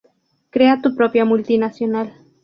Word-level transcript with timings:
Crea 0.49 0.79
tu 0.81 0.89
propia 0.95 1.25
multinacional 1.25 2.11